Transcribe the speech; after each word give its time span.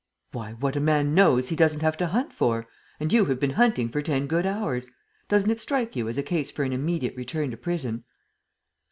"Why, 0.31 0.53
what 0.53 0.75
a 0.75 0.79
man 0.79 1.13
knows 1.13 1.49
he 1.49 1.55
doesn't 1.55 1.83
have 1.83 1.95
to 1.97 2.07
hunt 2.07 2.33
for! 2.33 2.65
And 2.99 3.13
you 3.13 3.25
have 3.25 3.39
been 3.39 3.51
hunting 3.51 3.87
for 3.87 4.01
ten 4.01 4.25
good 4.25 4.47
hours! 4.47 4.89
Doesn't 5.29 5.51
it 5.51 5.59
strike 5.59 5.95
you 5.95 6.07
as 6.09 6.17
a 6.17 6.23
case 6.23 6.49
for 6.49 6.63
an 6.63 6.73
immediate 6.73 7.15
return 7.15 7.51
to 7.51 7.57
prison?" 7.57 8.05